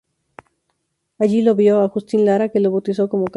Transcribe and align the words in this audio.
Allí 1.19 1.43
lo 1.43 1.53
vio 1.53 1.81
Agustín 1.81 2.25
Lara 2.25 2.49
que 2.49 2.59
lo 2.59 2.71
bautizó 2.71 3.07
como 3.07 3.25
"Canela". 3.25 3.29